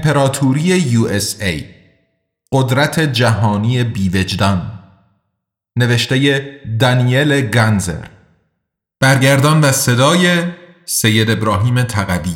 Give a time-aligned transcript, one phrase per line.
[0.00, 0.72] امپراتوری
[1.40, 1.64] ای
[2.52, 4.72] قدرت جهانی بیوجدان.
[5.76, 6.42] نوشته
[6.80, 8.04] دانیل گنزر
[9.00, 10.42] برگردان و صدای
[10.84, 12.34] سید ابراهیم تقوی.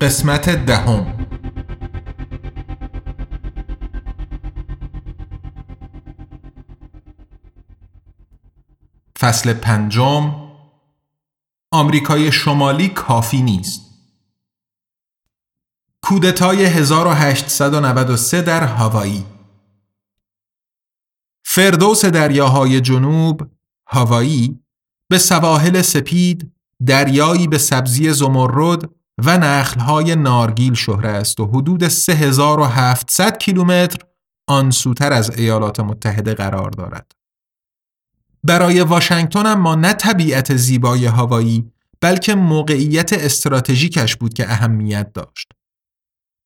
[0.00, 1.19] قسمت دهم.
[9.20, 10.50] فصل پنجم
[11.72, 13.80] آمریکای شمالی کافی نیست
[16.02, 19.24] کودتای 1893 در هاوایی
[21.44, 23.50] فردوس دریاهای جنوب
[23.88, 24.60] هاوایی
[25.08, 26.52] به سواحل سپید
[26.86, 28.90] دریایی به سبزی زمرد
[29.24, 33.98] و نخلهای نارگیل شهره است و حدود 3700 کیلومتر
[34.46, 37.19] آن سوتر از ایالات متحده قرار دارد.
[38.44, 45.52] برای واشنگتن اما نه طبیعت زیبای هوایی بلکه موقعیت استراتژیکش بود که اهمیت داشت.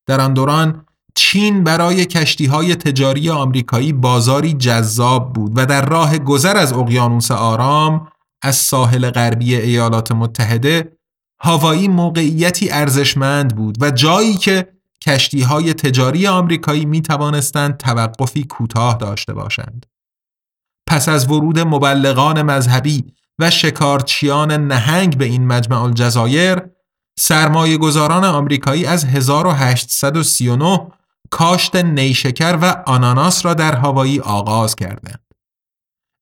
[0.07, 6.19] در آن دوران چین برای کشتی های تجاری آمریکایی بازاری جذاب بود و در راه
[6.19, 8.09] گذر از اقیانوس آرام
[8.43, 10.97] از ساحل غربی ایالات متحده
[11.41, 14.69] هوایی موقعیتی ارزشمند بود و جایی که
[15.07, 19.87] کشتی های تجاری آمریکایی می توانستند توقفی کوتاه داشته باشند.
[20.87, 23.05] پس از ورود مبلغان مذهبی
[23.39, 26.63] و شکارچیان نهنگ به این مجمع الجزایر
[27.19, 30.87] سرمایه گذاران آمریکایی از 1839
[31.31, 35.21] کاشت نیشکر و آناناس را در هوایی آغاز کردند.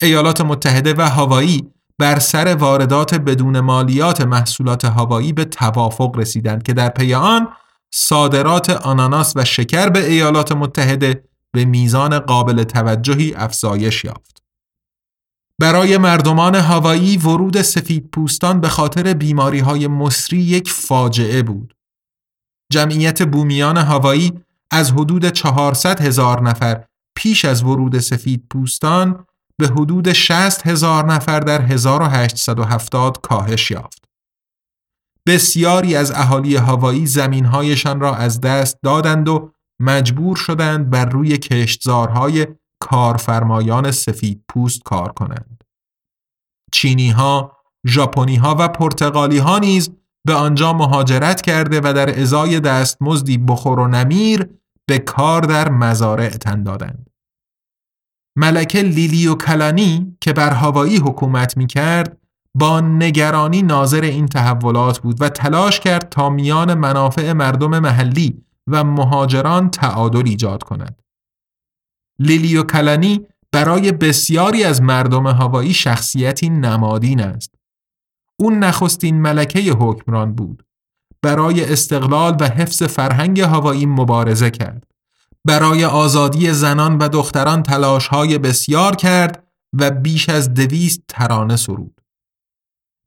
[0.03, 6.73] ایالات متحده و هوایی بر سر واردات بدون مالیات محصولات هوایی به توافق رسیدند که
[6.73, 7.49] در پی آن
[7.95, 14.42] صادرات آناناس و شکر به ایالات متحده به میزان قابل توجهی افزایش یافت.
[15.63, 21.75] برای مردمان هوایی ورود سفید پوستان به خاطر بیماری های مصری یک فاجعه بود.
[22.73, 24.33] جمعیت بومیان هوایی
[24.71, 26.85] از حدود 400 هزار نفر
[27.17, 29.25] پیش از ورود سفید پوستان
[29.59, 34.05] به حدود 60 هزار نفر در 1870 کاهش یافت.
[35.29, 42.47] بسیاری از اهالی هوایی زمینهایشان را از دست دادند و مجبور شدند بر روی کشتزارهای
[42.81, 45.52] کارفرمایان سفید پوست کار کنند.
[46.73, 47.57] چینی ها،
[47.87, 49.91] ژاپنی ها و پرتغالی ها نیز
[50.27, 54.49] به آنجا مهاجرت کرده و در ازای دستمزدی بخور و نمیر
[54.87, 57.11] به کار در مزارع تن دادند.
[58.37, 62.19] ملکه لیلیو کلانی که بر هوایی حکومت می کرد
[62.55, 68.85] با نگرانی ناظر این تحولات بود و تلاش کرد تا میان منافع مردم محلی و
[68.85, 71.03] مهاجران تعادل ایجاد کند.
[72.19, 77.55] لیلیو کلانی برای بسیاری از مردم هوایی شخصیتی نمادین است.
[78.41, 80.67] اون نخستین ملکه حکمران بود.
[81.23, 84.87] برای استقلال و حفظ فرهنگ هوایی مبارزه کرد.
[85.45, 89.47] برای آزادی زنان و دختران تلاشهای بسیار کرد
[89.79, 92.01] و بیش از دویست ترانه سرود.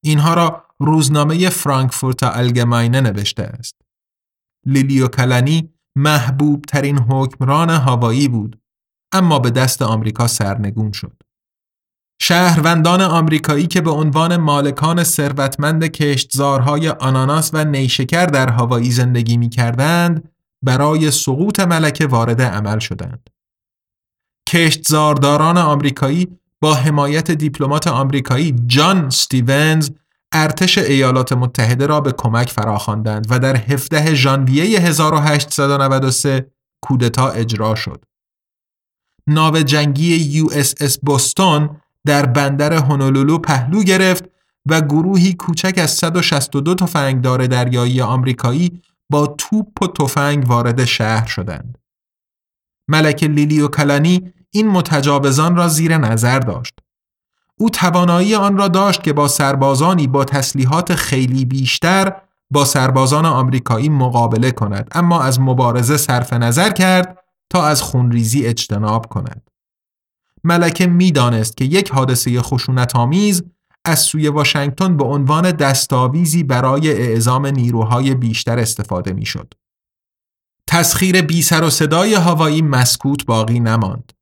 [0.04, 3.76] اینها را روزنامه فرانکفورت الگماینه نوشته است.
[4.66, 8.62] لیلیو کلانی محبوب ترین حکمران هوایی بود
[9.12, 11.14] اما به دست آمریکا سرنگون شد.
[12.22, 19.50] شهروندان آمریکایی که به عنوان مالکان ثروتمند کشتزارهای آناناس و نیشکر در هوایی زندگی می
[19.50, 20.32] کردند
[20.64, 23.29] برای سقوط ملکه وارد عمل شدند.
[24.50, 26.28] کشتزارداران آمریکایی
[26.62, 29.90] با حمایت دیپلمات آمریکایی جان ستیونز
[30.32, 36.52] ارتش ایالات متحده را به کمک فراخواندند و در 17 ژانویه 1893
[36.82, 38.06] کودتا اجرا شد.
[39.28, 41.70] ناو جنگی USS بوستون
[42.06, 44.24] در بندر هونولولو پهلو گرفت
[44.66, 51.78] و گروهی کوچک از 162 تفنگدار دریایی آمریکایی با توپ و تفنگ وارد شهر شدند.
[52.88, 56.74] ملک لیلیو کلانی این متجاوزان را زیر نظر داشت.
[57.60, 62.14] او توانایی آن را داشت که با سربازانی با تسلیحات خیلی بیشتر
[62.52, 67.18] با سربازان آمریکایی مقابله کند اما از مبارزه صرف نظر کرد
[67.63, 69.49] از خونریزی اجتناب کند.
[70.43, 73.43] ملکه می‌دانست که یک حادثه خشونت آمیز
[73.85, 79.53] از سوی واشنگتن به عنوان دستاویزی برای اعزام نیروهای بیشتر استفاده می‌شد.
[80.67, 84.13] تسخیر بی سر و صدای هوایی مسکوت باقی نماند.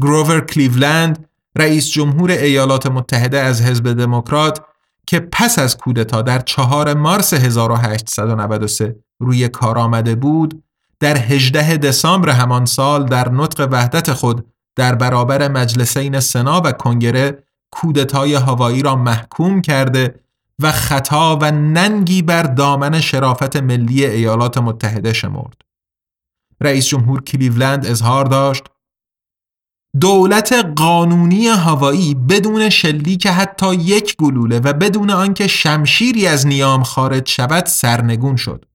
[0.00, 4.64] گروور کلیولند رئیس جمهور ایالات متحده از حزب دموکرات
[5.06, 10.62] که پس از کودتا در چهار مارس 1893 روی کار آمده بود
[11.02, 14.46] در 18 دسامبر همان سال در نطق وحدت خود
[14.76, 20.20] در برابر مجلسین سنا و کنگره کودتای هوایی را محکوم کرده
[20.58, 25.62] و خطا و ننگی بر دامن شرافت ملی ایالات متحده شمرد.
[26.60, 28.64] رئیس جمهور کلیولند اظهار داشت
[30.00, 37.28] دولت قانونی هوایی بدون شلیک حتی یک گلوله و بدون آنکه شمشیری از نیام خارج
[37.28, 38.71] شود سرنگون شد.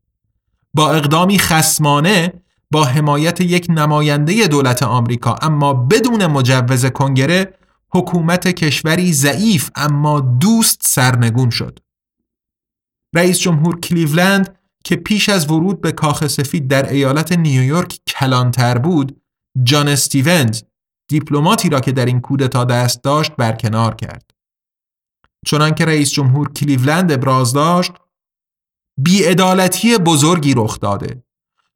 [0.74, 2.34] با اقدامی خسمانه
[2.72, 7.54] با حمایت یک نماینده دولت آمریکا اما بدون مجوز کنگره
[7.94, 11.80] حکومت کشوری ضعیف اما دوست سرنگون شد.
[13.16, 19.22] رئیس جمهور کلیولند که پیش از ورود به کاخ سفید در ایالت نیویورک کلانتر بود،
[19.64, 20.62] جان استیونز
[21.10, 24.32] دیپلماتی را که در این کودتا دست داشت برکنار کرد.
[25.46, 27.92] چنانکه رئیس جمهور کلیولند ابراز داشت،
[28.98, 31.24] بیعدالتی بزرگی رخ داده.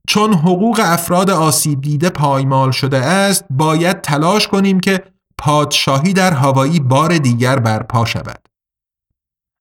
[0.07, 5.03] چون حقوق افراد آسیب دیده پایمال شده است، باید تلاش کنیم که
[5.37, 8.47] پادشاهی در هوایی بار دیگر برپا شود.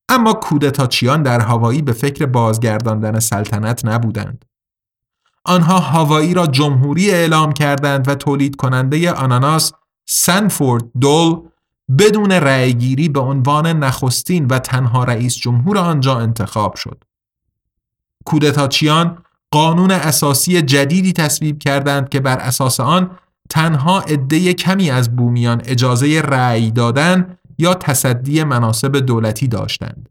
[0.08, 4.44] اما کودتاچیان در هوایی به فکر بازگرداندن سلطنت نبودند.
[5.44, 9.72] آنها هوایی را جمهوری اعلام کردند و تولید کننده آناناس
[10.08, 11.40] سنفورد دول
[11.98, 17.04] بدون رأیگیری به عنوان نخستین و تنها رئیس جمهور آنجا انتخاب شد.
[18.24, 19.18] کودتاچیان
[19.50, 23.18] قانون اساسی جدیدی تصویب کردند که بر اساس آن
[23.50, 30.08] تنها عده کمی از بومیان اجازه رأی دادن یا تصدی مناسب دولتی داشتند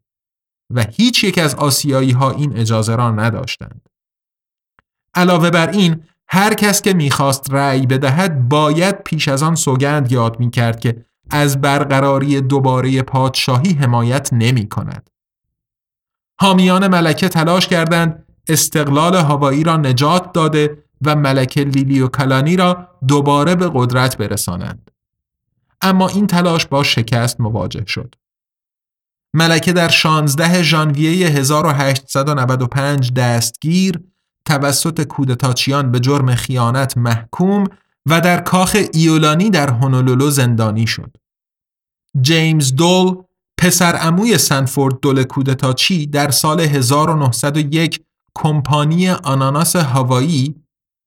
[0.73, 3.89] و هیچ یک از آسیایی ها این اجازه را نداشتند.
[5.15, 10.39] علاوه بر این هر کس که می‌خواست رأی بدهد باید پیش از آن سوگند یاد
[10.39, 15.09] می کرد که از برقراری دوباره پادشاهی حمایت نمی کند.
[16.41, 23.55] حامیان ملکه تلاش کردند استقلال هوایی را نجات داده و ملکه لیلیو کلانی را دوباره
[23.55, 24.91] به قدرت برسانند.
[25.81, 28.15] اما این تلاش با شکست مواجه شد.
[29.33, 33.99] ملکه در 16 ژانویه 1895 دستگیر
[34.45, 37.63] توسط کودتاچیان به جرم خیانت محکوم
[38.05, 41.17] و در کاخ ایولانی در هونولولو زندانی شد.
[42.21, 43.15] جیمز دول
[43.59, 48.03] پسر عموی سنفورد دول کودتاچی در سال 1901
[48.35, 50.55] کمپانی آناناس هوایی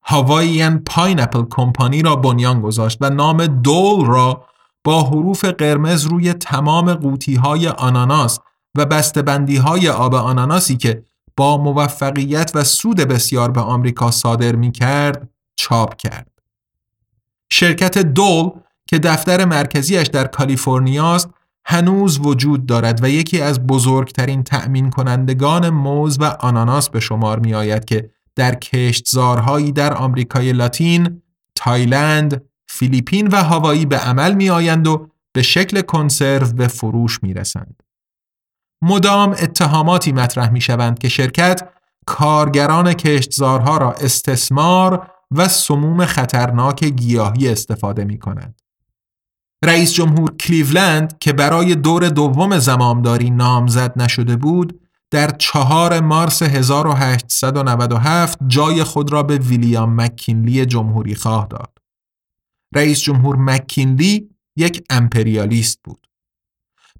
[0.04, 4.44] هوایین پاینپل کمپانی را بنیان گذاشت و نام دول را
[4.84, 8.38] با حروف قرمز روی تمام قوطی های آناناس
[8.76, 11.04] و بستبندی های آب آناناسی که
[11.36, 16.30] با موفقیت و سود بسیار به آمریکا صادر می کرد چاپ کرد.
[17.52, 18.50] شرکت دول
[18.86, 21.30] که دفتر مرکزیش در کالیفرنیا است
[21.64, 27.54] هنوز وجود دارد و یکی از بزرگترین تأمین کنندگان موز و آناناس به شمار می
[27.54, 31.22] آید که در کشتزارهایی در آمریکای لاتین،
[31.54, 37.34] تایلند، فیلیپین و هاوایی به عمل می آیند و به شکل کنسرو به فروش می
[37.34, 37.82] رسند.
[38.82, 41.68] مدام اتهاماتی مطرح می شوند که شرکت
[42.06, 48.61] کارگران کشتزارها را استثمار و سموم خطرناک گیاهی استفاده می کند.
[49.64, 58.38] رئیس جمهور کلیولند که برای دور دوم زمامداری نامزد نشده بود در چهار مارس 1897
[58.46, 61.78] جای خود را به ویلیام مکینلی جمهوری خواه داد.
[62.74, 66.06] رئیس جمهور مکینلی یک امپریالیست بود.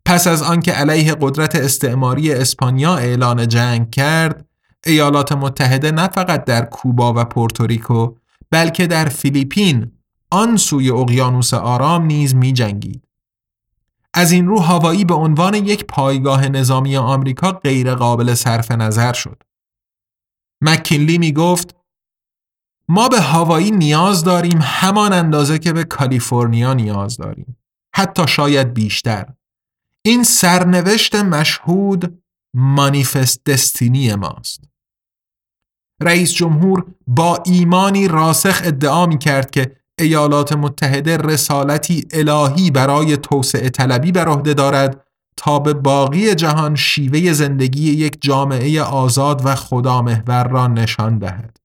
[0.04, 4.46] پس از آنکه علیه قدرت استعماری اسپانیا اعلان جنگ کرد،
[4.86, 8.14] ایالات متحده نه فقط در کوبا و پورتوریکو
[8.50, 9.92] بلکه در فیلیپین
[10.32, 13.08] آن سوی اقیانوس آرام نیز می جنگید.
[14.14, 19.42] از این رو هوایی به عنوان یک پایگاه نظامی آمریکا غیر قابل صرف نظر شد.
[20.60, 21.76] مکینلی می گفت
[22.88, 27.56] ما به هوایی نیاز داریم همان اندازه که به کالیفرنیا نیاز داریم.
[27.94, 29.26] حتی شاید بیشتر.
[30.02, 32.22] این سرنوشت مشهود
[32.54, 34.64] مانیفست دستینی ماست.
[36.00, 43.70] رئیس جمهور با ایمانی راسخ ادعا می کرد که ایالات متحده رسالتی الهی برای توسعه
[43.70, 45.06] طلبی بر عهده دارد
[45.36, 51.56] تا به باقی جهان شیوه زندگی یک جامعه آزاد و خدامحور را نشان دهد.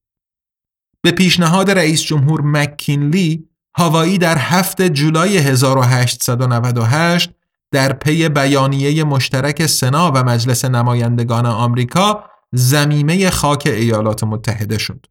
[1.02, 7.30] به پیشنهاد رئیس جمهور مکینلی، هاوایی در هفت جولای 1898
[7.72, 15.06] در پی بیانیه مشترک سنا و مجلس نمایندگان آمریکا زمیمه خاک ایالات متحده شد.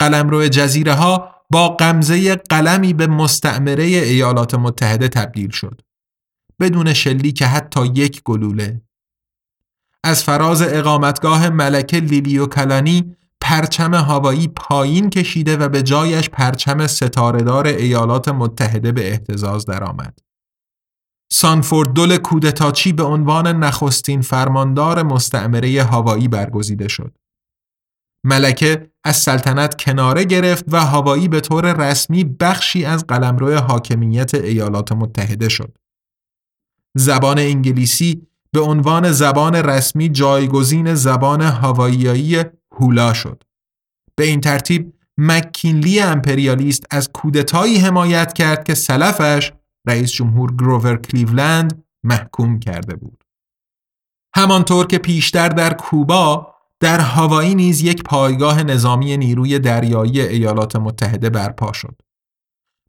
[0.00, 5.80] قلمرو جزیره ها با قمزه قلمی به مستعمره ایالات متحده تبدیل شد.
[6.60, 8.82] بدون شلیک حتی یک گلوله.
[10.04, 17.66] از فراز اقامتگاه ملکه لیلیو کلانی پرچم هوایی پایین کشیده و به جایش پرچم ستارهدار
[17.66, 20.18] ایالات متحده به احتزاز درآمد.
[21.32, 27.18] سانفورد دل کودتاچی به عنوان نخستین فرماندار مستعمره هوایی برگزیده شد.
[28.24, 34.92] ملکه از سلطنت کناره گرفت و هوایی به طور رسمی بخشی از قلمرو حاکمیت ایالات
[34.92, 35.78] متحده شد.
[36.96, 43.42] زبان انگلیسی به عنوان زبان رسمی جایگزین زبان هواییایی هولا شد.
[44.16, 49.52] به این ترتیب مکینلی امپریالیست از کودتایی حمایت کرد که سلفش
[49.86, 53.24] رئیس جمهور گروور کلیولند محکوم کرده بود.
[54.36, 61.30] همانطور که پیشتر در کوبا در هوایی نیز یک پایگاه نظامی نیروی دریایی ایالات متحده
[61.30, 62.02] برپا شد.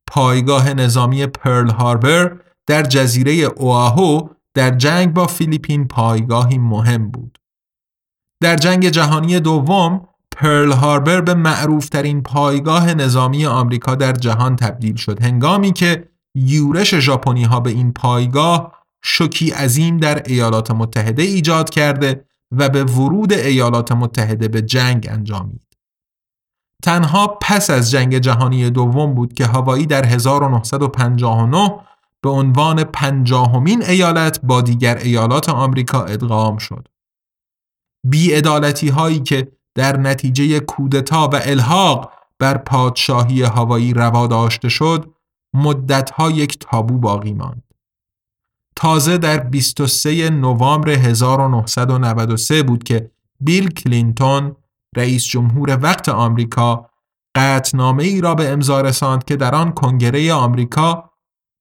[0.07, 7.38] پایگاه نظامی پرل هاربر در جزیره اوآهو در جنگ با فیلیپین پایگاهی مهم بود.
[8.41, 15.24] در جنگ جهانی دوم پرل هاربر به معروفترین پایگاه نظامی آمریکا در جهان تبدیل شد
[15.24, 22.25] هنگامی که یورش ژاپنی ها به این پایگاه شوکی عظیم در ایالات متحده ایجاد کرده
[22.51, 25.67] و به ورود ایالات متحده به جنگ انجامید.
[26.84, 31.79] تنها پس از جنگ جهانی دوم بود که هوایی در 1959
[32.22, 36.88] به عنوان پنجاهمین ایالت با دیگر ایالات آمریکا ادغام شد.
[38.08, 45.13] بیعدالتی هایی که در نتیجه کودتا و الحاق بر پادشاهی هوایی روا داشته شد
[45.53, 47.70] مدتها یک تابو باقی ماند.
[48.81, 54.55] تازه در 23 نوامبر 1993 بود که بیل کلینتون
[54.97, 56.89] رئیس جمهور وقت آمریکا
[57.35, 61.09] قطنامه ای را به امضا رساند که در آن کنگره آمریکا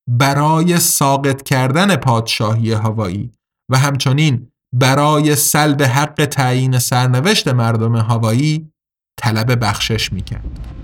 [0.09, 3.31] برای ساقط کردن پادشاهی هوایی
[3.71, 8.71] و همچنین برای سلب حق تعیین سرنوشت مردم هوایی
[9.17, 10.80] طلب بخشش می‌کرد.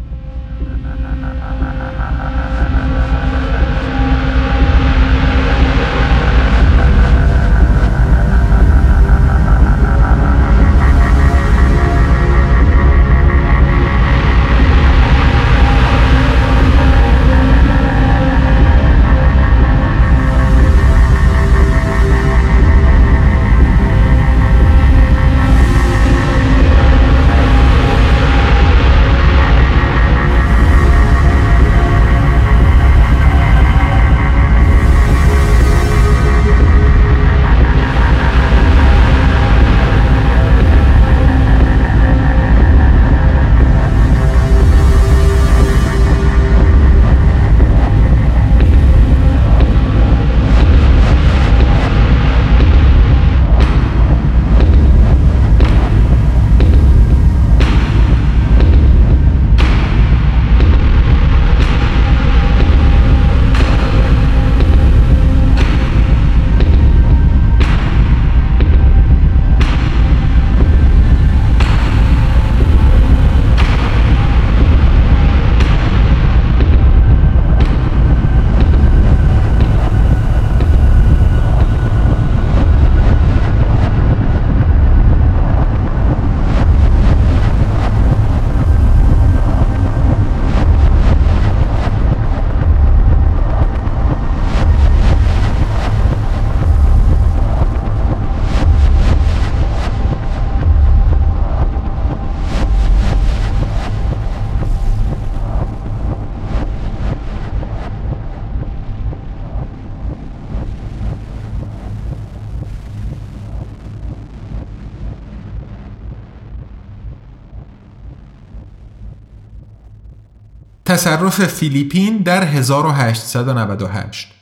[120.87, 124.33] تصرف فیلیپین در 1898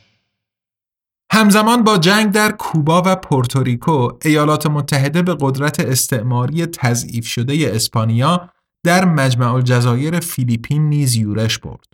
[1.32, 8.50] همزمان با جنگ در کوبا و پورتوریکو ایالات متحده به قدرت استعماری تضعیف شده اسپانیا
[8.84, 11.86] در مجمع الجزایر فیلیپین نیز یورش برد.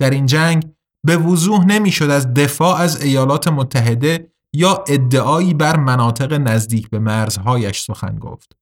[0.00, 0.72] در این جنگ
[1.06, 7.80] به وضوح نمی‌شد از دفاع از ایالات متحده یا ادعایی بر مناطق نزدیک به مرزهایش
[7.80, 8.52] سخن گفت.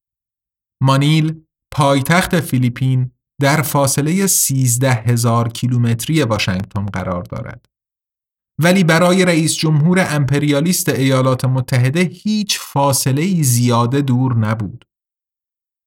[0.82, 1.40] مانیل
[1.72, 7.66] پایتخت فیلیپین در فاصله 13 هزار کیلومتری واشنگتن قرار دارد.
[8.62, 14.84] ولی برای رئیس جمهور امپریالیست ایالات متحده هیچ فاصله زیاده دور نبود.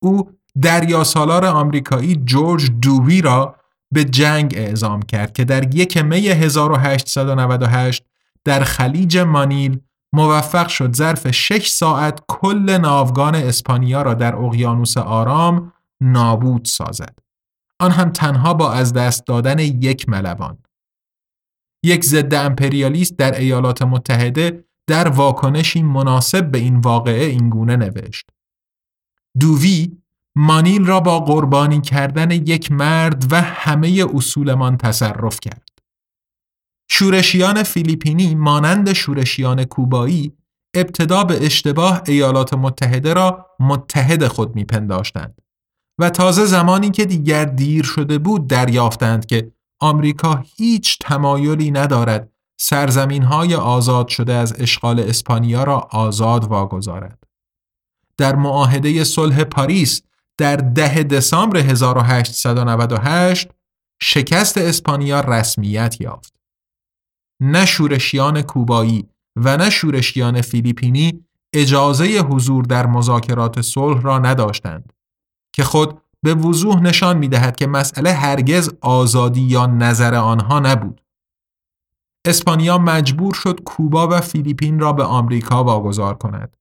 [0.04, 3.56] او دریا سالار آمریکایی جورج دووی را
[3.94, 8.04] به جنگ اعزام کرد که در یک می 1898
[8.44, 9.80] در خلیج مانیل
[10.14, 17.20] موفق شد ظرف 6 ساعت کل ناوگان اسپانیا را در اقیانوس آرام نابود سازد.
[17.80, 20.58] آن هم تنها با از دست دادن یک ملوان.
[21.84, 28.30] یک ضد امپریالیست در ایالات متحده در واکنشی مناسب به این واقعه اینگونه نوشت.
[29.40, 29.98] دووی
[30.36, 35.70] مانیل را با قربانی کردن یک مرد و همه اصولمان تصرف کرد.
[36.92, 40.34] شورشیان فیلیپینی مانند شورشیان کوبایی
[40.76, 45.42] ابتدا به اشتباه ایالات متحده را متحد خود میپنداشتند
[46.00, 53.24] و تازه زمانی که دیگر دیر شده بود دریافتند که آمریکا هیچ تمایلی ندارد سرزمین
[53.24, 57.24] های آزاد شده از اشغال اسپانیا را آزاد واگذارد.
[58.18, 60.02] در معاهده صلح پاریس
[60.38, 63.50] در ده دسامبر 1898
[64.02, 66.34] شکست اسپانیا رسمیت یافت.
[67.42, 74.94] نه شورشیان کوبایی و نه شورشیان فیلیپینی اجازه حضور در مذاکرات صلح را نداشتند
[75.54, 81.02] که خود به وضوح نشان می دهد که مسئله هرگز آزادی یا نظر آنها نبود.
[82.26, 86.58] اسپانیا مجبور شد کوبا و فیلیپین را به آمریکا واگذار کند.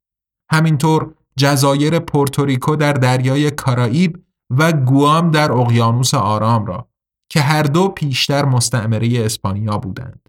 [0.51, 4.25] همینطور جزایر پورتوریکو در دریای کارائیب
[4.59, 6.89] و گوام در اقیانوس آرام را
[7.31, 10.29] که هر دو پیشتر مستعمره اسپانیا بودند.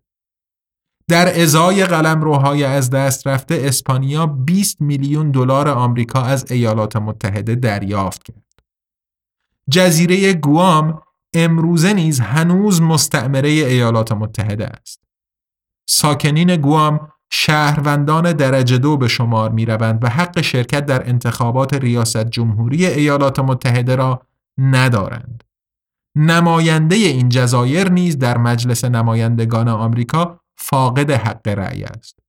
[1.08, 8.24] در ازای قلمروهای از دست رفته اسپانیا 20 میلیون دلار آمریکا از ایالات متحده دریافت
[8.24, 8.49] کرد.
[9.70, 11.02] جزیره گوام
[11.34, 15.04] امروزه نیز هنوز مستعمره ایالات متحده است.
[15.90, 22.26] ساکنین گوام شهروندان درجه دو به شمار می روند و حق شرکت در انتخابات ریاست
[22.26, 24.22] جمهوری ایالات متحده را
[24.58, 25.44] ندارند.
[26.16, 32.20] نماینده این جزایر نیز در مجلس نمایندگان آمریکا فاقد حق رأی است.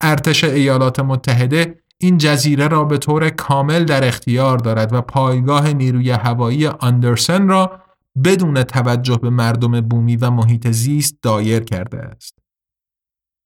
[0.00, 6.10] ارتش ایالات متحده این جزیره را به طور کامل در اختیار دارد و پایگاه نیروی
[6.10, 7.80] هوایی آندرسن را
[8.24, 12.38] بدون توجه به مردم بومی و محیط زیست دایر کرده است.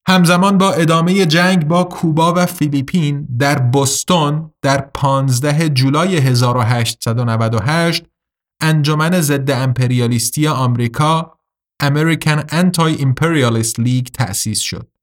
[0.08, 8.04] همزمان با ادامه جنگ با کوبا و فیلیپین در بوستون در 15 جولای 1898
[8.60, 11.38] انجمن ضد امپریالیستی آمریکا
[11.82, 14.93] American Anti-Imperialist League تأسیس شد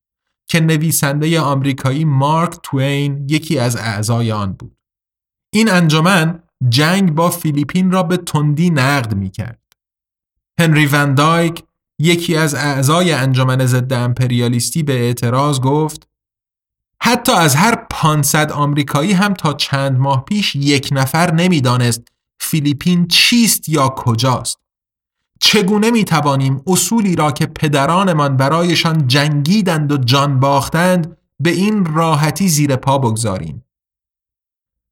[0.51, 4.77] که نویسنده آمریکایی مارک توین یکی از اعضای آن بود.
[5.53, 9.61] این انجمن جنگ با فیلیپین را به تندی نقد می کرد.
[10.59, 11.63] هنری وندایک
[11.99, 16.07] یکی از اعضای انجمن ضد امپریالیستی به اعتراض گفت
[17.01, 22.07] حتی از هر 500 آمریکایی هم تا چند ماه پیش یک نفر نمی‌دانست
[22.39, 24.60] فیلیپین چیست یا کجاست
[25.41, 32.47] چگونه می توانیم اصولی را که پدرانمان برایشان جنگیدند و جان باختند به این راحتی
[32.47, 33.65] زیر پا بگذاریم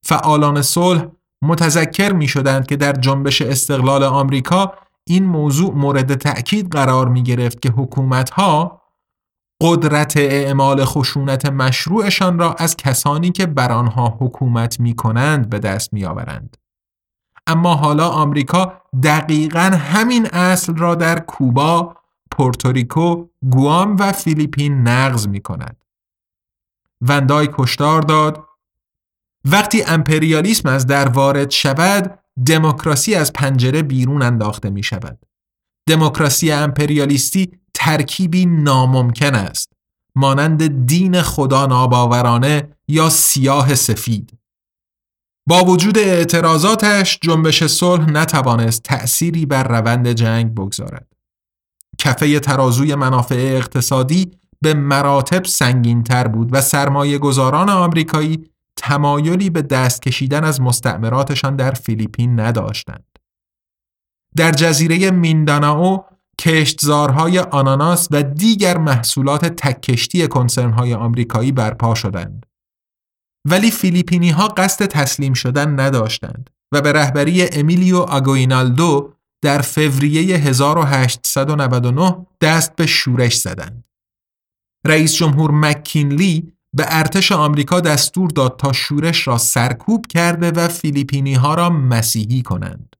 [0.05, 1.05] فعالان صلح
[1.41, 4.73] متذکر می شدند که در جنبش استقلال آمریکا
[5.07, 8.81] این موضوع مورد تأکید قرار می گرفت که حکومت ها
[9.61, 15.93] قدرت اعمال خشونت مشروعشان را از کسانی که بر آنها حکومت می کنند به دست
[15.93, 16.57] می آورند.
[17.49, 21.95] اما حالا آمریکا دقیقا همین اصل را در کوبا،
[22.31, 25.77] پورتوریکو، گوام و فیلیپین نقض می کند.
[27.01, 28.45] وندای کشتار داد
[29.45, 35.19] وقتی امپریالیسم از در وارد شود دموکراسی از پنجره بیرون انداخته می شود.
[35.87, 39.73] دموکراسی امپریالیستی ترکیبی ناممکن است
[40.15, 44.38] مانند دین خدا ناباورانه یا سیاه سفید
[45.49, 51.07] با وجود اعتراضاتش جنبش صلح نتوانست تأثیری بر روند جنگ بگذارد
[51.97, 54.31] کفه ترازوی منافع اقتصادی
[54.61, 61.71] به مراتب سنگینتر بود و سرمایه گذاران آمریکایی تمایلی به دست کشیدن از مستعمراتشان در
[61.71, 63.05] فیلیپین نداشتند.
[64.35, 66.05] در جزیره مینداناو
[66.41, 72.45] کشتزارهای آناناس و دیگر محصولات تکشتی کنسرنهای آمریکایی برپا شدند.
[73.45, 82.25] ولی فیلیپینی ها قصد تسلیم شدن نداشتند و به رهبری امیلیو آگوینالدو در فوریه 1899
[82.41, 83.83] دست به شورش زدند.
[84.85, 91.33] رئیس جمهور مکینلی به ارتش آمریکا دستور داد تا شورش را سرکوب کرده و فیلیپینی
[91.33, 92.95] ها را مسیحی کنند.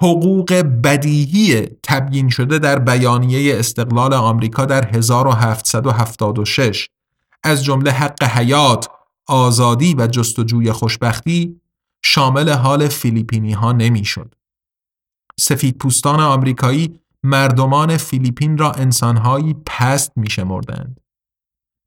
[0.00, 0.52] حقوق
[0.84, 6.88] بدیهی تبیین شده در بیانیه استقلال آمریکا در 1776
[7.44, 8.88] از جمله حق حیات،
[9.26, 11.60] آزادی و جستجوی خوشبختی
[12.04, 14.34] شامل حال فیلیپینی ها نمی‌شد.
[15.40, 21.00] سفید پوستان آمریکایی مردمان فیلیپین را انسانهایی پست می شمردند.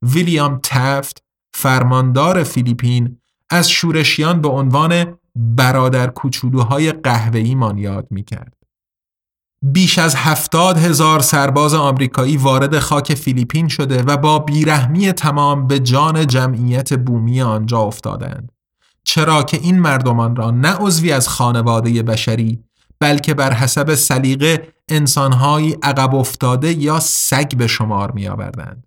[0.02, 3.20] ویلیام تفت فرماندار فیلیپین
[3.50, 8.55] از شورشیان به عنوان برادر کوچولوهای قهوه‌ای مان یاد می کرد.
[9.72, 15.80] بیش از هفتاد هزار سرباز آمریکایی وارد خاک فیلیپین شده و با بیرحمی تمام به
[15.80, 18.52] جان جمعیت بومی آنجا افتادند.
[19.04, 22.64] چرا که این مردمان را نه عضوی از خانواده بشری
[23.00, 28.86] بلکه بر حسب سلیقه انسانهایی عقب افتاده یا سگ به شمار می آوردند.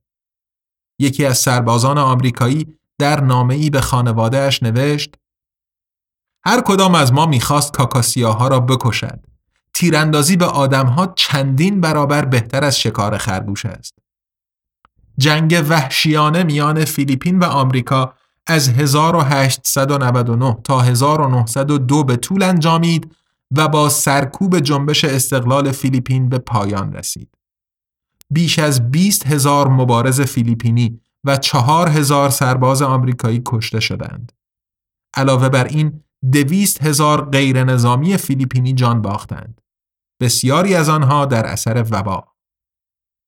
[1.00, 2.68] یکی از سربازان آمریکایی
[3.00, 5.16] در نامه‌ای به خانوادهش نوشت
[6.46, 9.29] هر کدام از ما می‌خواست کاکاسیاها را بکشد.
[9.80, 13.96] تیراندازی به آدمها چندین برابر بهتر از شکار خرگوش است.
[15.18, 18.14] جنگ وحشیانه میان فیلیپین و آمریکا
[18.48, 23.16] از 1899 تا 1902 به طول انجامید
[23.52, 27.30] و با سرکوب جنبش استقلال فیلیپین به پایان رسید.
[28.30, 34.32] بیش از 20 هزار مبارز فیلیپینی و چهار هزار سرباز آمریکایی کشته شدند.
[35.14, 39.62] علاوه بر این دویست هزار غیر نظامی فیلیپینی جان باختند.
[40.22, 42.28] بسیاری از آنها در اثر وبا.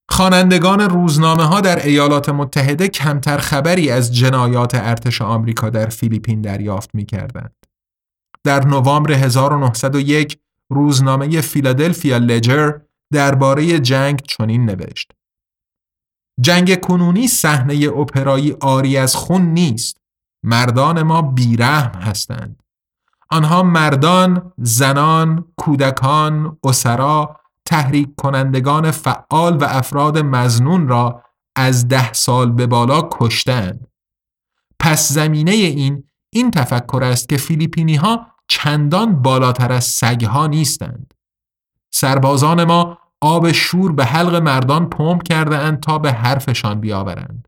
[0.09, 6.95] خوانندگان روزنامه ها در ایالات متحده کمتر خبری از جنایات ارتش آمریکا در فیلیپین دریافت
[6.95, 7.55] می کردند.
[8.43, 10.39] در نوامبر 1901
[10.71, 12.71] روزنامه فیلادلفیا لجر
[13.13, 15.11] درباره جنگ چنین نوشت.
[16.41, 19.97] جنگ کنونی صحنه اپرایی آری از خون نیست.
[20.45, 22.60] مردان ما بیرحم هستند.
[23.31, 31.23] آنها مردان، زنان، کودکان، اسرا، تحریک کنندگان فعال و افراد مزنون را
[31.55, 33.87] از ده سال به بالا کشتند.
[34.79, 41.13] پس زمینه این این تفکر است که فیلیپینی ها چندان بالاتر از سگها نیستند.
[41.93, 47.47] سربازان ما آب شور به حلق مردان پمپ کرده اند تا به حرفشان بیاورند.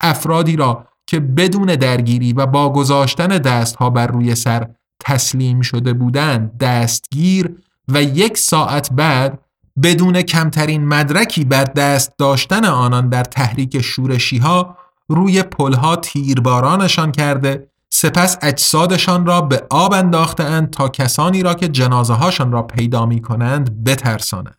[0.00, 6.58] افرادی را که بدون درگیری و با گذاشتن دستها بر روی سر تسلیم شده بودند
[6.58, 7.56] دستگیر
[7.88, 9.40] و یک ساعت بعد
[9.82, 14.76] بدون کمترین مدرکی بر دست داشتن آنان در تحریک شورشی ها
[15.08, 22.14] روی پلها تیربارانشان کرده سپس اجسادشان را به آب انداختند تا کسانی را که جنازه
[22.14, 24.58] هاشان را پیدا می کنند بترسانند.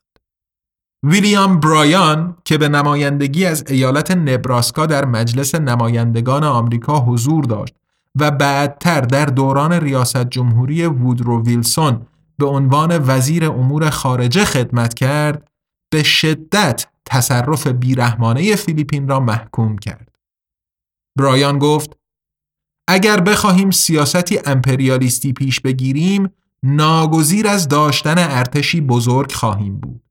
[1.04, 7.74] ویلیام برایان که به نمایندگی از ایالت نبراسکا در مجلس نمایندگان آمریکا حضور داشت
[8.15, 15.51] و بعدتر در دوران ریاست جمهوری وودرو ویلسون به عنوان وزیر امور خارجه خدمت کرد
[15.91, 20.15] به شدت تصرف بیرحمانه فیلیپین را محکوم کرد.
[21.17, 21.97] برایان گفت
[22.88, 26.30] اگر بخواهیم سیاستی امپریالیستی پیش بگیریم
[26.63, 30.01] ناگزیر از داشتن ارتشی بزرگ خواهیم بود.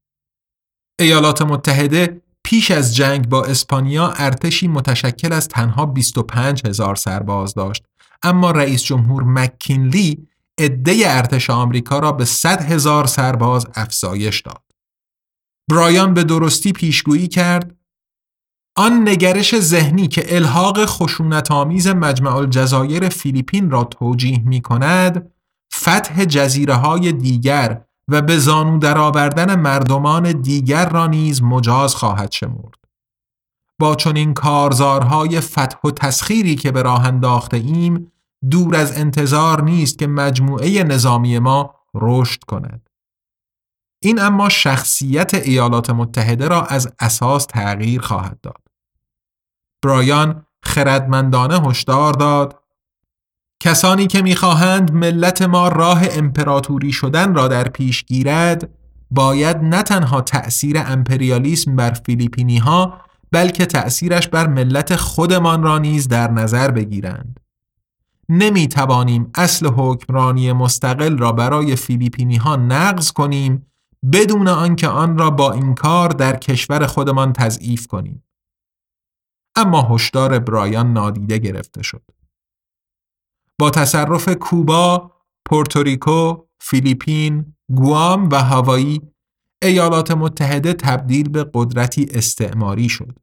[1.00, 7.84] ایالات متحده پیش از جنگ با اسپانیا ارتشی متشکل از تنها 25 هزار سرباز داشت
[8.24, 14.62] اما رئیس جمهور مکینلی عده ارتش آمریکا را به 100 هزار سرباز افزایش داد.
[15.70, 17.76] برایان به درستی پیشگویی کرد
[18.76, 25.32] آن نگرش ذهنی که الحاق خشونت آمیز مجمع الجزایر فیلیپین را توجیه می کند
[25.74, 32.84] فتح جزیره های دیگر و به زانو درآوردن مردمان دیگر را نیز مجاز خواهد شمرد.
[33.78, 38.12] با چنین کارزارهای فتح و تسخیری که به راه انداخته ایم
[38.50, 42.88] دور از انتظار نیست که مجموعه نظامی ما رشد کند.
[44.02, 48.60] این اما شخصیت ایالات متحده را از اساس تغییر خواهد داد.
[49.84, 52.60] برایان خردمندانه هشدار داد
[53.62, 58.70] کسانی که می‌خواهند ملت ما راه امپراتوری شدن را در پیش گیرد
[59.10, 63.00] باید نه تنها تأثیر امپریالیسم بر فیلیپینی ها
[63.32, 67.40] بلکه تأثیرش بر ملت خودمان را نیز در نظر بگیرند.
[68.28, 73.66] نمی توانیم اصل حکمرانی مستقل را برای فیلیپینی ها نقض کنیم
[74.12, 78.24] بدون آنکه آن را با این کار در کشور خودمان تضعیف کنیم.
[79.56, 82.02] اما هشدار برایان نادیده گرفته شد.
[83.58, 85.10] با تصرف کوبا،
[85.44, 89.00] پورتوریکو، فیلیپین، گوام و هاوایی
[89.62, 93.18] ایالات متحده تبدیل به قدرتی استعماری شد.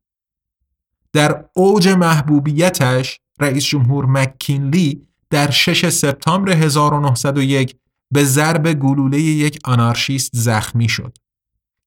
[1.13, 7.75] در اوج محبوبیتش رئیس جمهور مکینلی در 6 سپتامبر 1901
[8.13, 11.17] به ضرب گلوله یک آنارشیست زخمی شد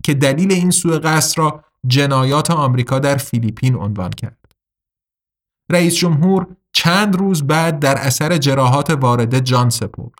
[0.04, 4.52] که دلیل این سوء قصد را جنایات آمریکا در فیلیپین عنوان کرد.
[5.70, 10.18] رئیس جمهور چند روز بعد در اثر جراحات وارده جان سپرد.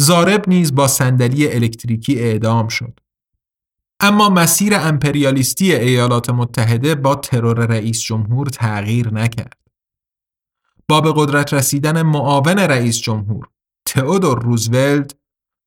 [0.00, 3.00] زارب نیز با صندلی الکتریکی اعدام شد.
[4.00, 9.65] اما مسیر امپریالیستی ایالات متحده با ترور رئیس جمهور تغییر نکرد.
[10.88, 13.48] با به قدرت رسیدن معاون رئیس جمهور
[13.86, 15.16] تئودور روزولت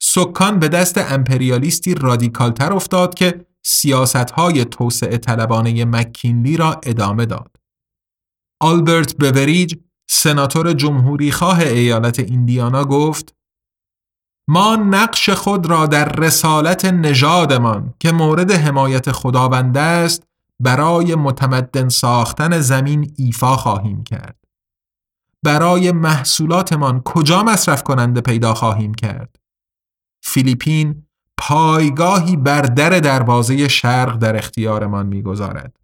[0.01, 7.55] سکان به دست امپریالیستی رادیکالتر افتاد که سیاستهای توسعه طلبانه مکینلی را ادامه داد.
[8.61, 9.75] آلبرت بوریج
[10.09, 13.35] سناتور جمهوری خواه ایالت ایندیانا گفت
[14.49, 20.23] ما نقش خود را در رسالت نژادمان که مورد حمایت خداوند است
[20.59, 24.48] برای متمدن ساختن زمین ایفا خواهیم کرد.
[25.45, 29.35] برای محصولاتمان کجا مصرف کننده پیدا خواهیم کرد؟
[30.23, 31.03] فیلیپین
[31.37, 35.75] پایگاهی بر در دروازه شرق در اختیارمان می‌گذارد.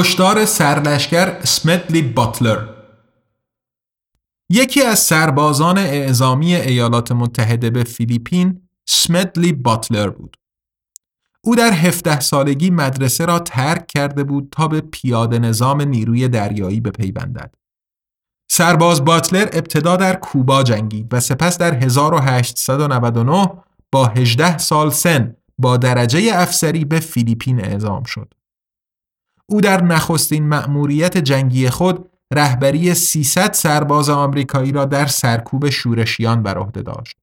[0.00, 2.66] هشدار سرلشکر سمدلی باتلر
[4.50, 10.36] یکی از سربازان اعزامی ایالات متحده به فیلیپین سمدلی باتلر بود.
[11.44, 16.80] او در 17 سالگی مدرسه را ترک کرده بود تا به پیاده نظام نیروی دریایی
[16.80, 17.54] بپیوندد.
[18.50, 23.50] سرباز باتلر ابتدا در کوبا جنگید و سپس در 1899
[23.92, 28.34] با 18 سال سن با درجه افسری به فیلیپین اعزام شد.
[29.50, 36.58] او در نخستین مأموریت جنگی خود رهبری 300 سرباز آمریکایی را در سرکوب شورشیان بر
[36.58, 37.16] عهده داشت.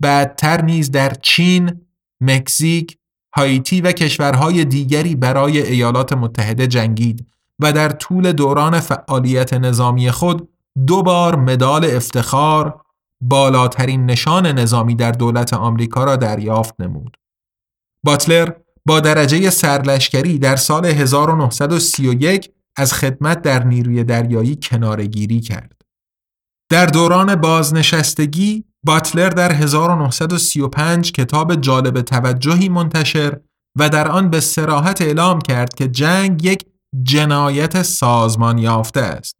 [0.00, 1.80] بعدتر نیز در چین،
[2.20, 2.98] مکزیک،
[3.36, 7.26] هایتی و کشورهای دیگری برای ایالات متحده جنگید
[7.60, 10.48] و در طول دوران فعالیت نظامی خود
[10.86, 12.80] دو بار مدال افتخار
[13.20, 17.16] بالاترین نشان نظامی در دولت آمریکا را دریافت نمود.
[18.04, 18.52] باتلر
[18.86, 25.82] با درجه سرلشکری در سال 1931 از خدمت در نیروی دریایی کنارگیری کرد.
[26.70, 33.40] در دوران بازنشستگی باتلر در 1935 کتاب جالب توجهی منتشر
[33.78, 36.66] و در آن به سراحت اعلام کرد که جنگ یک
[37.02, 39.36] جنایت سازمان یافته است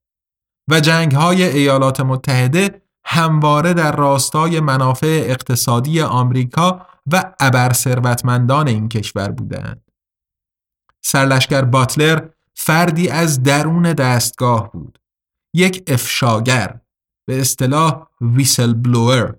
[0.71, 8.89] و جنگ های ایالات متحده همواره در راستای منافع اقتصادی آمریکا و ابر ثروتمندان این
[8.89, 9.91] کشور بودند.
[11.03, 14.99] سرلشکر باتلر فردی از درون دستگاه بود.
[15.55, 16.81] یک افشاگر
[17.27, 19.37] به اصطلاح ویسل بلوور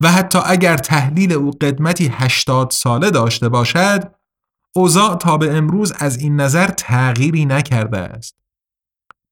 [0.00, 4.14] و حتی اگر تحلیل او قدمتی 80 ساله داشته باشد
[4.74, 8.36] اوضاع تا به امروز از این نظر تغییری نکرده است.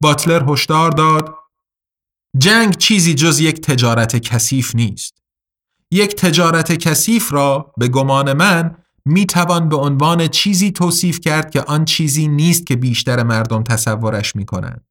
[0.03, 1.35] باتلر هشدار داد
[2.39, 5.20] جنگ چیزی جز یک تجارت کثیف نیست.
[5.91, 11.63] یک تجارت کثیف را به گمان من می توان به عنوان چیزی توصیف کرد که
[11.63, 14.85] آن چیزی نیست که بیشتر مردم تصورش می کنند.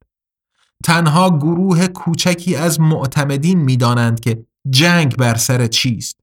[0.84, 6.20] تنها گروه کوچکی از معتمدین می دانند که جنگ بر سر چیست.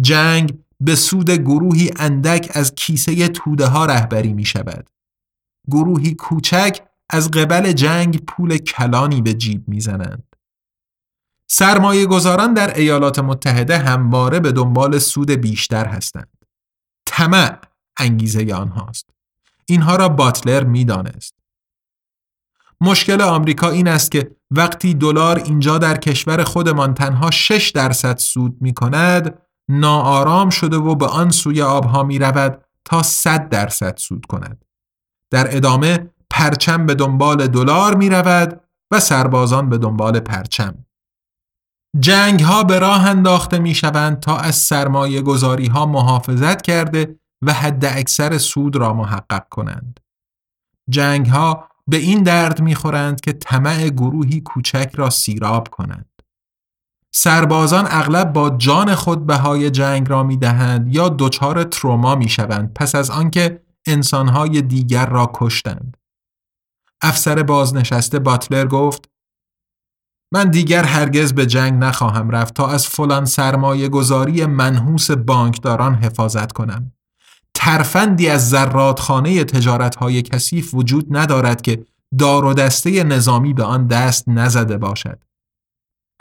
[0.00, 4.90] جنگ به سود گروهی اندک از کیسه توده ها رهبری می شود.
[5.70, 10.33] گروهی کوچک از قبل جنگ پول کلانی به جیب می زنند.
[11.56, 16.36] سرمایه گذاران در ایالات متحده همواره به دنبال سود بیشتر هستند.
[17.06, 17.58] طمع
[17.98, 19.10] انگیزه آنهاست.
[19.66, 21.34] اینها را باتلر می‌دانست.
[22.80, 28.56] مشکل آمریکا این است که وقتی دلار اینجا در کشور خودمان تنها 6 درصد سود
[28.60, 29.38] می کند
[29.68, 34.64] ناآرام شده و به آن سوی آبها می رود تا 100 درصد سود کند.
[35.30, 40.84] در ادامه پرچم به دنبال دلار می رود و سربازان به دنبال پرچم.
[42.00, 47.52] جنگ ها به راه انداخته می شوند تا از سرمایه گذاری ها محافظت کرده و
[47.52, 50.00] حد اکثر سود را محقق کنند.
[50.90, 56.08] جنگ ها به این درد می خورند که طمع گروهی کوچک را سیراب کنند.
[57.12, 62.72] سربازان اغلب با جان خود بهای جنگ را می دهند یا دچار تروما می شوند
[62.74, 65.96] پس از آنکه انسانهای دیگر را کشتند.
[67.02, 69.13] افسر بازنشسته باتلر گفت
[70.34, 76.52] من دیگر هرگز به جنگ نخواهم رفت تا از فلان سرمایه گذاری منحوس بانکداران حفاظت
[76.52, 76.92] کنم.
[77.54, 81.84] ترفندی از زرادخانه تجارت های کثیف وجود ندارد که
[82.18, 85.18] دار و دسته نظامی به آن دست نزده باشد.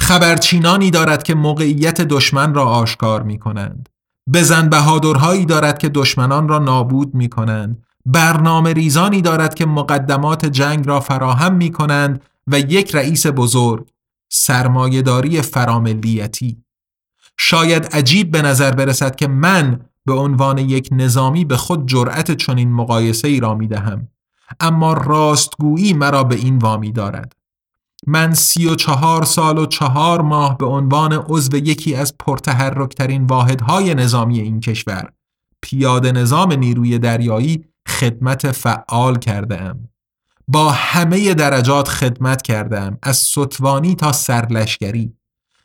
[0.01, 3.89] خبرچینانی دارد که موقعیت دشمن را آشکار می کنند.
[4.33, 7.83] بزن بهادرهایی دارد که دشمنان را نابود می کنند.
[8.05, 13.92] برنامه ریزانی دارد که مقدمات جنگ را فراهم می کنند و یک رئیس بزرگ
[14.33, 16.63] سرمایهداری فراملیتی
[17.37, 22.71] شاید عجیب به نظر برسد که من به عنوان یک نظامی به خود جرأت چنین
[22.71, 24.07] مقایسه ای را می دهم
[24.59, 27.33] اما راستگویی مرا به این وامی دارد
[28.07, 33.95] من سی و چهار سال و چهار ماه به عنوان عضو یکی از پرتحرکترین واحدهای
[33.95, 35.09] نظامی این کشور
[35.61, 39.92] پیاده نظام نیروی دریایی خدمت فعال کرده ام.
[40.47, 45.13] با همه درجات خدمت کردم از ستوانی تا سرلشگری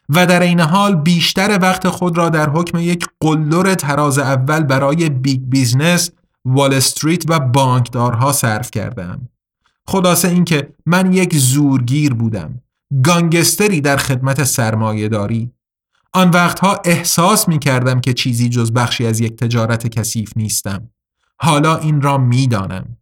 [0.09, 5.09] و در این حال بیشتر وقت خود را در حکم یک قلدر تراز اول برای
[5.09, 6.11] big business
[6.45, 9.29] وال استریت و بانکدارها صرف کردم.
[9.87, 12.63] خلاصه اینکه من یک زورگیر بودم
[13.05, 15.51] گانگستری در خدمت سرمایه داری
[16.13, 20.91] آن وقتها احساس می کردم که چیزی جز بخشی از یک تجارت کثیف نیستم.
[21.37, 22.98] حالا این را می دانم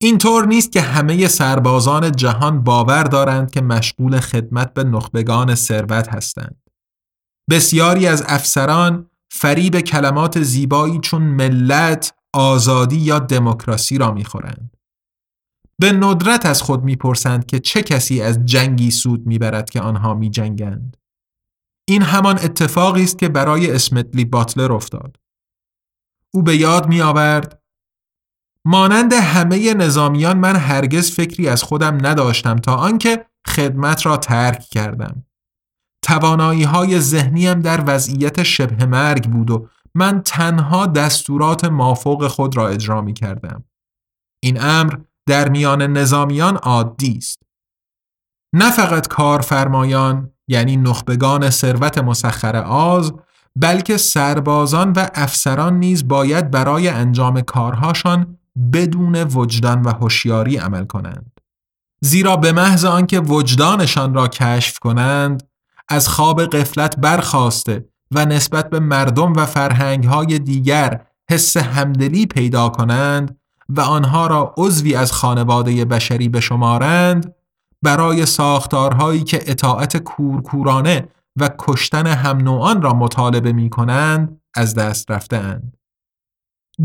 [0.00, 6.62] اینطور نیست که همه سربازان جهان باور دارند که مشغول خدمت به نخبگان ثروت هستند.
[7.50, 14.76] بسیاری از افسران فریب کلمات زیبایی چون ملت، آزادی یا دموکراسی را می‌خورند.
[15.80, 20.96] به ندرت از خود می‌پرسند که چه کسی از جنگی سود می‌برد که آنها میجنگند.
[21.88, 25.16] این همان اتفاقی است که برای اسمتلی باتلر افتاد.
[26.34, 27.62] او به یاد می آورد
[28.64, 35.24] مانند همه نظامیان من هرگز فکری از خودم نداشتم تا آنکه خدمت را ترک کردم.
[36.04, 42.68] توانایی های ذهنیم در وضعیت شبه مرگ بود و من تنها دستورات مافوق خود را
[42.68, 43.64] اجرا می کردم.
[44.42, 44.94] این امر
[45.28, 47.42] در میان نظامیان عادی است.
[48.54, 53.12] نه فقط کارفرمایان یعنی نخبگان ثروت مسخر آز
[53.56, 58.37] بلکه سربازان و افسران نیز باید برای انجام کارهاشان
[58.72, 61.40] بدون وجدان و هوشیاری عمل کنند
[62.00, 65.42] زیرا به محض آنکه وجدانشان را کشف کنند
[65.88, 73.38] از خواب قفلت برخواسته و نسبت به مردم و فرهنگهای دیگر حس همدلی پیدا کنند
[73.68, 77.34] و آنها را عضوی از خانواده بشری بشمارند
[77.82, 85.10] برای ساختارهایی که اطاعت کورکورانه و کشتن هم نوعان را مطالبه می کنند از دست
[85.10, 85.77] رفتند.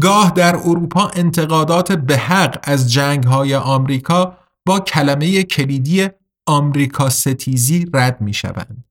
[0.02, 6.10] گاه در اروپا انتقادات به حق از جنگ های آمریکا با کلمه کلیدی
[6.48, 8.84] آمریکا ستیزی رد می شوند.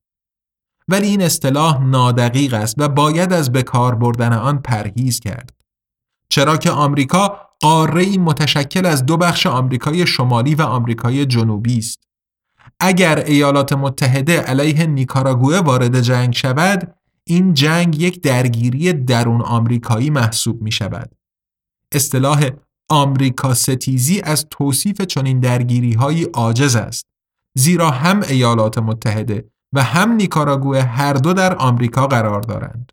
[0.87, 5.53] ولی این اصطلاح نادقیق است و باید از بکار بردن آن پرهیز کرد.
[6.29, 12.03] چرا که آمریکا قاره متشکل از دو بخش آمریکای شمالی و آمریکای جنوبی است.
[12.79, 16.95] اگر ایالات متحده علیه نیکاراگوه وارد جنگ شود
[17.27, 21.15] این جنگ یک درگیری درون آمریکایی محسوب می شود.
[21.91, 22.49] اصطلاح
[22.89, 27.05] آمریکا ستیزی از توصیف چنین درگیری های عاجز است.
[27.57, 32.91] زیرا هم ایالات متحده و هم نیکاراگوه هر دو در آمریکا قرار دارند.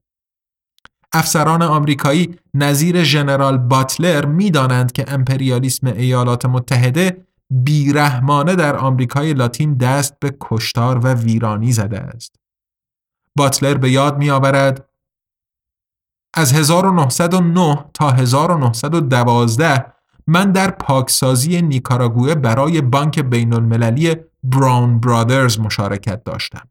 [1.13, 10.21] افسران آمریکایی نظیر ژنرال باتلر می‌دانند که امپریالیسم ایالات متحده بیرحمانه در آمریکای لاتین دست
[10.21, 12.37] به کشتار و ویرانی زده است.
[13.41, 14.89] باتلر به یاد میآورد
[16.35, 19.93] از 1909 تا 1912
[20.27, 26.69] من در پاکسازی نیکاراگوه برای بانک بین المللی براون برادرز مشارکت داشتم.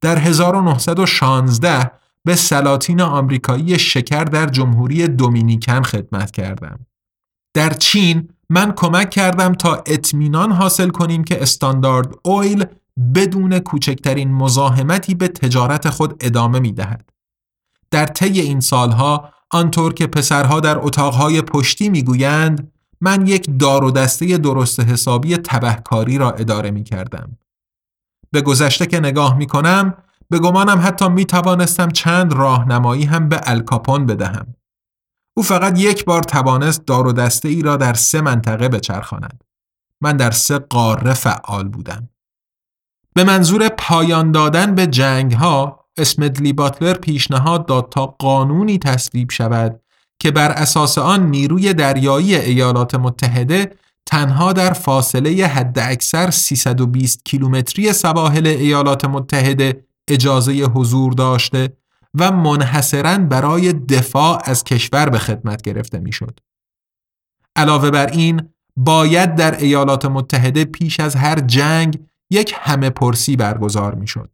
[0.00, 1.90] در 1916
[2.24, 6.86] به سلاطین آمریکایی شکر در جمهوری دومینیکن خدمت کردم.
[7.54, 12.64] در چین من کمک کردم تا اطمینان حاصل کنیم که استاندارد اویل
[13.14, 17.10] بدون کوچکترین مزاحمتی به تجارت خود ادامه می دهد.
[17.90, 23.90] در طی این سالها آنطور که پسرها در اتاقهای پشتی می‌گویند من یک دار و
[23.90, 27.38] دسته درست حسابی تبهکاری را اداره می کردم.
[28.30, 29.94] به گذشته که نگاه می کنم
[30.30, 34.54] به گمانم حتی می توانستم چند راهنمایی هم به الکاپون بدهم.
[35.36, 39.44] او فقط یک بار توانست دار و دسته ای را در سه منطقه بچرخاند.
[40.00, 42.08] من در سه قاره فعال بودم.
[43.14, 49.80] به منظور پایان دادن به جنگ ها اسمدلی باتلر پیشنهاد داد تا قانونی تصویب شود
[50.18, 57.92] که بر اساس آن نیروی دریایی ایالات متحده تنها در فاصله حد اکثر 320 کیلومتری
[57.92, 61.76] سواحل ایالات متحده اجازه حضور داشته
[62.14, 66.40] و منحصرا برای دفاع از کشور به خدمت گرفته می‌شد.
[67.56, 71.98] علاوه بر این باید در ایالات متحده پیش از هر جنگ
[72.34, 74.30] یک همه پرسی برگزار می‌شد.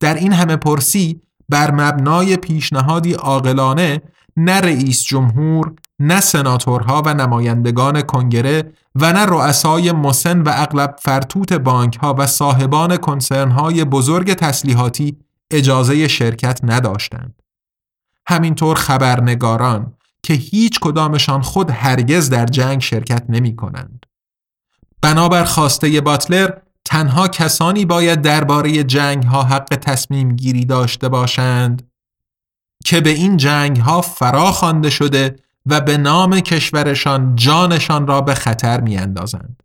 [0.00, 4.02] در این همه پرسی بر مبنای پیشنهادی عاقلانه
[4.36, 11.52] نه رئیس جمهور نه سناتورها و نمایندگان کنگره و نه رؤسای مسن و اغلب فرتوت
[11.52, 15.18] بانک ها و صاحبان کنسرن های بزرگ تسلیحاتی
[15.50, 17.42] اجازه شرکت نداشتند.
[18.26, 24.06] همینطور خبرنگاران که هیچ کدامشان خود هرگز در جنگ شرکت نمی کنند.
[25.02, 26.50] بنابر خواسته باتلر
[26.84, 31.90] تنها کسانی باید درباره جنگ ها حق تصمیم گیری داشته باشند
[32.84, 38.34] که به این جنگ ها فرا خوانده شده و به نام کشورشان جانشان را به
[38.34, 39.62] خطر می اندازند.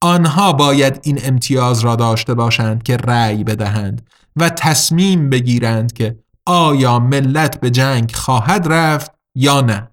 [0.00, 6.98] آنها باید این امتیاز را داشته باشند که رأی بدهند و تصمیم بگیرند که آیا
[6.98, 9.90] ملت به جنگ خواهد رفت یا نه.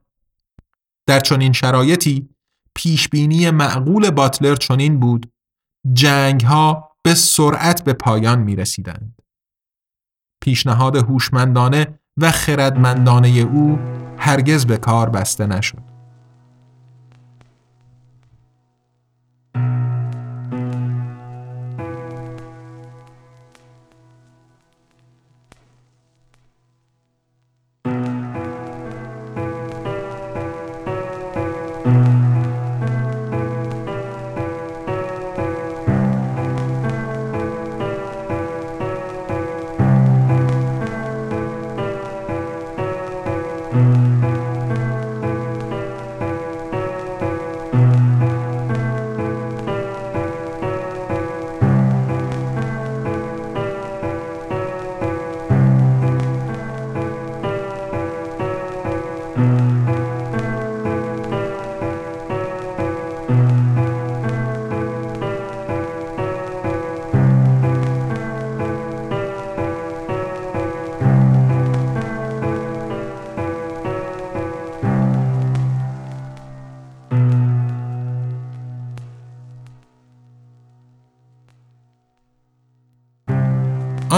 [1.07, 2.29] در چنین شرایطی
[2.75, 5.31] پیشبینی معقول باتلر چنین بود
[5.93, 9.21] جنگ ها به سرعت به پایان می رسیدند.
[10.43, 13.79] پیشنهاد هوشمندانه و خردمندانه او
[14.17, 15.91] هرگز به کار بسته نشد.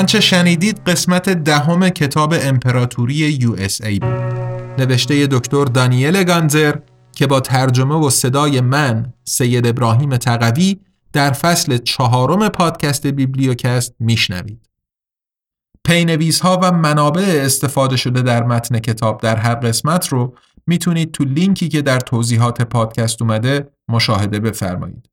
[0.03, 4.09] آنچه شنیدید قسمت دهم کتاب امپراتوری USA بود.
[4.77, 6.75] نوشته دکتر دانیل گانزر
[7.11, 10.79] که با ترجمه و صدای من سید ابراهیم تقوی
[11.13, 14.69] در فصل چهارم پادکست بیبلیوکست میشنوید.
[15.85, 20.35] پی‌نویس ها و منابع استفاده شده در متن کتاب در هر قسمت رو
[20.67, 25.12] می‌تونید تو لینکی که در توضیحات پادکست اومده مشاهده بفرمایید.